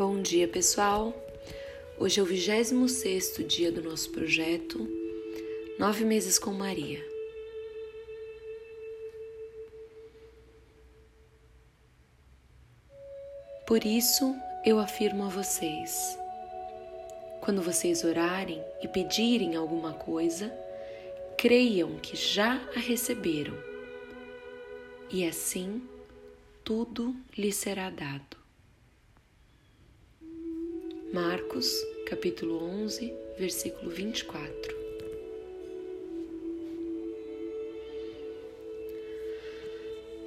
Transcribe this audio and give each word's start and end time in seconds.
Bom 0.00 0.22
dia, 0.22 0.48
pessoal. 0.48 1.12
Hoje 1.98 2.20
é 2.20 2.22
o 2.22 2.26
26 2.26 3.46
dia 3.46 3.70
do 3.70 3.82
nosso 3.82 4.08
projeto 4.08 4.88
Nove 5.78 6.06
Meses 6.06 6.38
com 6.38 6.52
Maria. 6.52 7.04
Por 13.66 13.84
isso 13.84 14.34
eu 14.64 14.78
afirmo 14.78 15.24
a 15.24 15.28
vocês: 15.28 16.18
quando 17.42 17.60
vocês 17.60 18.02
orarem 18.02 18.64
e 18.82 18.88
pedirem 18.88 19.54
alguma 19.54 19.92
coisa, 19.92 20.50
creiam 21.36 21.98
que 21.98 22.16
já 22.16 22.54
a 22.74 22.78
receberam, 22.78 23.52
e 25.10 25.26
assim 25.26 25.86
tudo 26.64 27.14
lhe 27.36 27.52
será 27.52 27.90
dado. 27.90 28.39
Marcos, 31.12 31.84
capítulo 32.06 32.62
11, 32.62 33.12
versículo 33.36 33.90
24. 33.90 34.78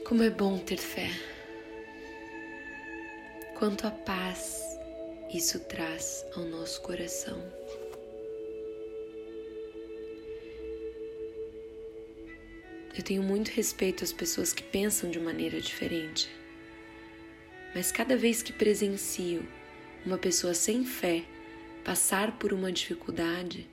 Como 0.03 0.23
é 0.23 0.29
bom 0.29 0.59
ter 0.59 0.75
fé. 0.75 1.09
Quanto 3.57 3.87
a 3.87 3.91
paz 3.91 4.61
isso 5.33 5.57
traz 5.61 6.25
ao 6.35 6.43
nosso 6.43 6.81
coração. 6.81 7.41
Eu 12.93 13.03
tenho 13.05 13.23
muito 13.23 13.47
respeito 13.51 14.03
às 14.03 14.11
pessoas 14.11 14.51
que 14.51 14.63
pensam 14.63 15.09
de 15.09 15.17
maneira 15.17 15.61
diferente, 15.61 16.29
mas 17.73 17.89
cada 17.89 18.17
vez 18.17 18.43
que 18.43 18.51
presencio 18.51 19.47
uma 20.05 20.17
pessoa 20.17 20.53
sem 20.53 20.85
fé 20.85 21.23
passar 21.83 22.37
por 22.37 22.53
uma 22.53 22.71
dificuldade, 22.71 23.67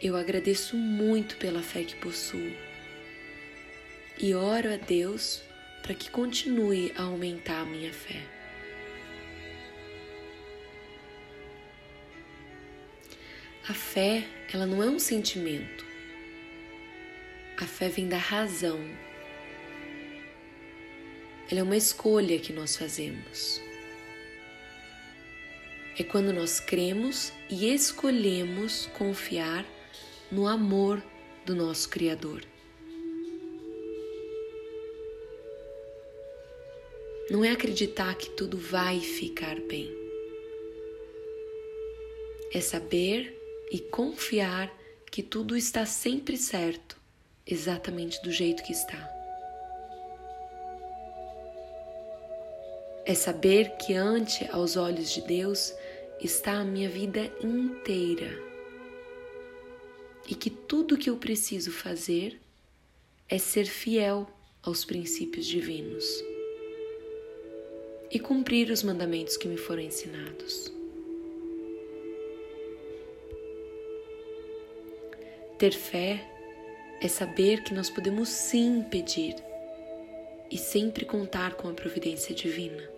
eu 0.00 0.16
agradeço 0.16 0.76
muito 0.76 1.36
pela 1.36 1.62
fé 1.62 1.82
que 1.84 1.96
possuo 1.96 2.52
e 4.18 4.34
oro 4.34 4.72
a 4.72 4.76
Deus 4.76 5.42
para 5.82 5.94
que 5.94 6.10
continue 6.10 6.92
a 6.96 7.02
aumentar 7.02 7.60
a 7.60 7.64
minha 7.64 7.92
fé. 7.92 8.22
A 13.68 13.74
fé, 13.74 14.24
ela 14.52 14.64
não 14.64 14.82
é 14.82 14.86
um 14.86 14.98
sentimento. 14.98 15.84
A 17.58 17.66
fé 17.66 17.88
vem 17.88 18.08
da 18.08 18.16
razão. 18.16 18.78
Ela 21.50 21.60
é 21.60 21.62
uma 21.62 21.76
escolha 21.76 22.38
que 22.38 22.52
nós 22.52 22.76
fazemos 22.76 23.65
é 25.98 26.04
quando 26.04 26.32
nós 26.32 26.60
cremos 26.60 27.32
e 27.48 27.72
escolhemos 27.72 28.86
confiar 28.98 29.64
no 30.30 30.46
amor 30.46 31.02
do 31.46 31.54
nosso 31.54 31.88
Criador. 31.88 32.42
Não 37.30 37.44
é 37.44 37.50
acreditar 37.50 38.14
que 38.14 38.30
tudo 38.30 38.58
vai 38.58 39.00
ficar 39.00 39.58
bem. 39.60 39.90
É 42.52 42.60
saber 42.60 43.36
e 43.72 43.80
confiar 43.80 44.72
que 45.10 45.22
tudo 45.22 45.56
está 45.56 45.86
sempre 45.86 46.36
certo, 46.36 46.96
exatamente 47.46 48.22
do 48.22 48.30
jeito 48.30 48.62
que 48.62 48.72
está. 48.72 49.16
É 53.04 53.14
saber 53.14 53.76
que 53.76 53.94
ante 53.94 54.48
aos 54.50 54.76
olhos 54.76 55.10
de 55.10 55.20
Deus 55.22 55.72
está 56.20 56.52
a 56.54 56.64
minha 56.64 56.88
vida 56.88 57.30
inteira 57.42 58.42
e 60.28 60.34
que 60.34 60.50
tudo 60.50 60.96
que 60.96 61.10
eu 61.10 61.16
preciso 61.16 61.70
fazer 61.70 62.40
é 63.28 63.38
ser 63.38 63.66
fiel 63.66 64.28
aos 64.62 64.84
princípios 64.84 65.46
divinos 65.46 66.04
e 68.10 68.18
cumprir 68.18 68.70
os 68.70 68.82
mandamentos 68.82 69.36
que 69.36 69.48
me 69.48 69.56
foram 69.56 69.82
ensinados. 69.82 70.72
Ter 75.58 75.72
fé 75.72 76.26
é 77.00 77.08
saber 77.08 77.62
que 77.62 77.74
nós 77.74 77.88
podemos 77.88 78.28
sim 78.28 78.84
pedir 78.90 79.34
e 80.50 80.58
sempre 80.58 81.04
contar 81.04 81.54
com 81.54 81.68
a 81.68 81.72
providência 81.72 82.34
divina. 82.34 82.95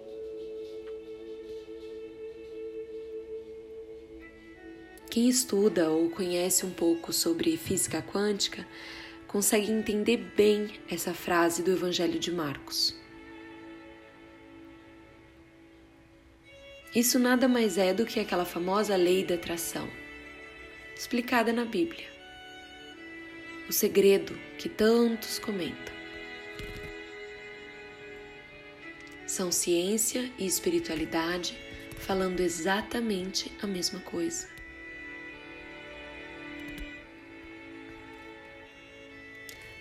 Quem 5.18 5.28
estuda 5.28 5.90
ou 5.90 6.08
conhece 6.08 6.64
um 6.64 6.70
pouco 6.70 7.12
sobre 7.12 7.56
física 7.56 8.00
quântica 8.00 8.64
consegue 9.26 9.68
entender 9.68 10.16
bem 10.16 10.78
essa 10.88 11.12
frase 11.12 11.60
do 11.60 11.72
Evangelho 11.72 12.20
de 12.20 12.30
Marcos. 12.30 12.94
Isso 16.94 17.18
nada 17.18 17.48
mais 17.48 17.76
é 17.78 17.92
do 17.92 18.06
que 18.06 18.20
aquela 18.20 18.44
famosa 18.44 18.94
lei 18.94 19.24
da 19.24 19.34
atração, 19.34 19.88
explicada 20.94 21.52
na 21.52 21.64
Bíblia. 21.64 22.06
O 23.68 23.72
segredo 23.72 24.38
que 24.56 24.68
tantos 24.68 25.40
comentam. 25.40 25.94
São 29.26 29.50
ciência 29.50 30.30
e 30.38 30.46
espiritualidade 30.46 31.58
falando 31.98 32.38
exatamente 32.38 33.50
a 33.60 33.66
mesma 33.66 33.98
coisa. 33.98 34.57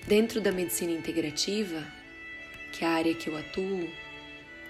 Dentro 0.08 0.40
da 0.40 0.54
medicina 0.54 0.94
integrativa, 0.94 1.86
que 2.72 2.86
é 2.86 2.88
a 2.88 2.92
área 2.92 3.14
que 3.14 3.30
eu 3.30 3.36
atuo, 3.36 3.90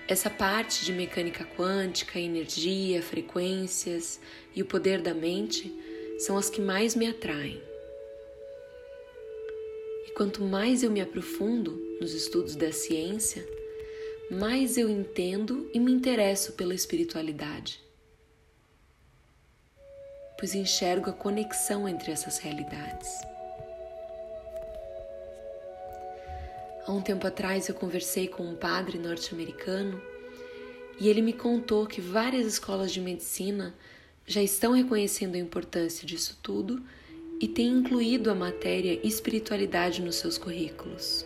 essa 0.07 0.31
parte 0.31 0.83
de 0.83 0.91
mecânica 0.91 1.45
quântica, 1.45 2.19
energia, 2.19 3.03
frequências 3.03 4.19
e 4.55 4.63
o 4.63 4.65
poder 4.65 4.99
da 4.99 5.13
mente 5.13 5.71
são 6.17 6.39
as 6.39 6.49
que 6.49 6.59
mais 6.59 6.95
me 6.95 7.05
atraem. 7.05 7.61
E 10.07 10.11
quanto 10.13 10.43
mais 10.43 10.81
eu 10.81 10.89
me 10.89 11.01
aprofundo 11.01 11.79
nos 12.01 12.15
estudos 12.15 12.55
da 12.55 12.71
ciência, 12.71 13.47
mais 14.31 14.75
eu 14.75 14.89
entendo 14.89 15.69
e 15.71 15.79
me 15.79 15.91
interesso 15.91 16.53
pela 16.53 16.73
espiritualidade, 16.73 17.79
pois 20.39 20.55
enxergo 20.55 21.11
a 21.11 21.13
conexão 21.13 21.87
entre 21.87 22.11
essas 22.11 22.39
realidades. 22.39 23.36
Há 26.87 26.93
um 26.93 27.01
tempo 27.01 27.27
atrás 27.27 27.67
eu 27.67 27.75
conversei 27.75 28.29
com 28.29 28.43
um 28.43 28.55
padre 28.55 28.97
norte-americano 28.97 30.01
e 30.97 31.09
ele 31.09 31.21
me 31.21 31.33
contou 31.33 31.85
que 31.85 31.99
várias 31.99 32.47
escolas 32.47 32.93
de 32.93 33.01
medicina 33.01 33.75
já 34.25 34.41
estão 34.41 34.71
reconhecendo 34.71 35.35
a 35.35 35.37
importância 35.37 36.07
disso 36.07 36.39
tudo 36.41 36.81
e 37.41 37.47
têm 37.47 37.67
incluído 37.67 38.31
a 38.31 38.35
matéria 38.35 39.05
espiritualidade 39.05 40.01
nos 40.01 40.15
seus 40.15 40.37
currículos. 40.37 41.25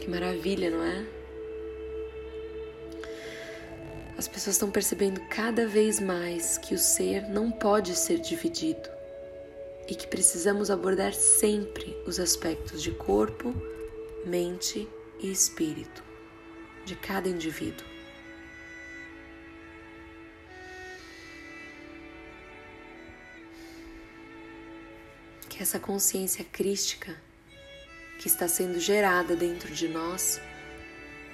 Que 0.00 0.08
maravilha, 0.08 0.70
não 0.70 0.84
é? 0.84 1.06
As 4.16 4.28
pessoas 4.28 4.54
estão 4.54 4.70
percebendo 4.70 5.20
cada 5.28 5.66
vez 5.66 5.98
mais 5.98 6.56
que 6.56 6.72
o 6.72 6.78
ser 6.78 7.28
não 7.28 7.50
pode 7.50 7.96
ser 7.96 8.20
dividido 8.20 8.99
e 9.90 9.94
que 9.96 10.06
precisamos 10.06 10.70
abordar 10.70 11.12
sempre 11.12 12.00
os 12.06 12.20
aspectos 12.20 12.80
de 12.80 12.92
corpo, 12.92 13.52
mente 14.24 14.88
e 15.18 15.32
espírito 15.32 16.04
de 16.84 16.94
cada 16.94 17.28
indivíduo. 17.28 17.84
Que 25.48 25.60
essa 25.60 25.80
consciência 25.80 26.44
crística 26.44 27.20
que 28.20 28.28
está 28.28 28.46
sendo 28.46 28.78
gerada 28.78 29.34
dentro 29.34 29.74
de 29.74 29.88
nós 29.88 30.40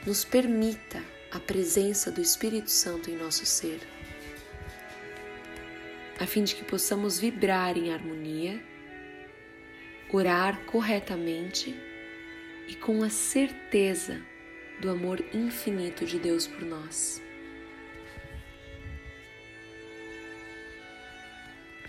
nos 0.07 0.25
permita 0.25 1.03
a 1.31 1.39
presença 1.39 2.11
do 2.11 2.23
Espírito 2.23 2.71
Santo 2.71 3.11
em 3.11 3.17
nosso 3.17 3.45
ser 3.45 3.96
a 6.19 6.27
fim 6.27 6.45
de 6.45 6.55
que 6.55 6.65
possamos 6.65 7.19
vibrar 7.19 7.77
em 7.77 7.93
harmonia, 7.93 8.63
orar 10.11 10.65
corretamente 10.67 11.75
e 12.69 12.75
com 12.75 13.03
a 13.03 13.11
certeza 13.11 14.21
do 14.81 14.91
amor 14.91 15.23
infinito 15.35 16.05
de 16.05 16.19
Deus 16.19 16.47
por 16.47 16.63
nós. 16.63 17.23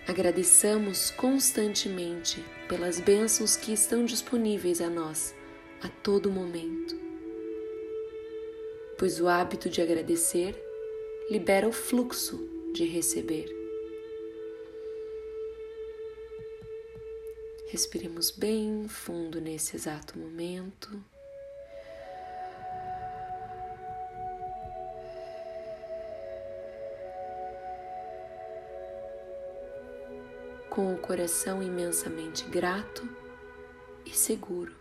Agradeçamos 0.08 1.12
constantemente 1.12 2.44
pelas 2.70 3.00
bênçãos 3.00 3.58
que 3.58 3.74
estão 3.74 4.06
disponíveis 4.06 4.82
a 4.82 4.90
nós 4.90 5.36
a 5.82 5.90
todo 5.90 6.32
momento. 6.32 6.96
pois 8.98 9.20
o 9.20 9.28
hábito 9.28 9.70
de 9.70 9.80
agradecer 9.80 10.56
libera 11.30 11.68
o 11.68 11.72
fluxo 11.72 12.50
de 12.74 12.84
receber. 12.86 13.57
Respiremos 17.70 18.32
bem 18.32 18.88
fundo 18.88 19.42
nesse 19.42 19.76
exato 19.76 20.18
momento. 20.18 21.04
Com 30.70 30.94
o 30.94 30.98
coração 30.98 31.62
imensamente 31.62 32.46
grato 32.46 33.08
e 34.06 34.12
seguro 34.12 34.74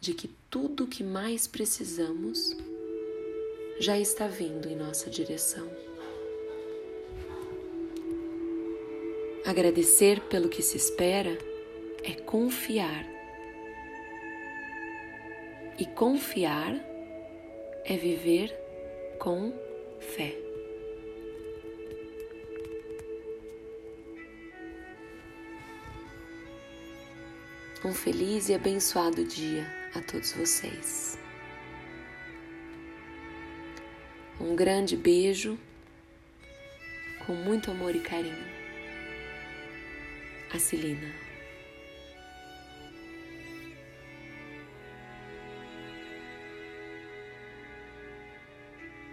de 0.00 0.12
que 0.12 0.28
tudo 0.50 0.84
o 0.84 0.88
que 0.88 1.04
mais 1.04 1.46
precisamos 1.46 2.56
já 3.78 3.96
está 3.96 4.26
vindo 4.26 4.68
em 4.68 4.74
nossa 4.74 5.08
direção. 5.08 5.85
Agradecer 9.46 10.22
pelo 10.22 10.48
que 10.48 10.60
se 10.60 10.76
espera 10.76 11.38
é 12.02 12.14
confiar. 12.14 13.06
E 15.78 15.86
confiar 15.86 16.74
é 17.84 17.96
viver 17.96 18.52
com 19.20 19.52
fé. 20.00 20.34
Um 27.84 27.94
feliz 27.94 28.48
e 28.48 28.54
abençoado 28.54 29.24
dia 29.24 29.64
a 29.94 30.00
todos 30.00 30.32
vocês. 30.32 31.16
Um 34.40 34.56
grande 34.56 34.96
beijo, 34.96 35.56
com 37.24 37.32
muito 37.32 37.70
amor 37.70 37.94
e 37.94 38.00
carinho. 38.00 38.55
A 40.54 40.58
Celina. 40.58 41.25